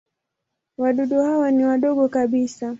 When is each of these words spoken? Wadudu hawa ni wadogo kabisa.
Wadudu 0.77 1.19
hawa 1.19 1.51
ni 1.51 1.65
wadogo 1.65 2.09
kabisa. 2.09 2.69